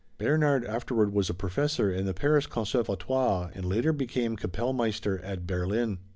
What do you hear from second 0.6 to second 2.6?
afterward was a professor in the Paris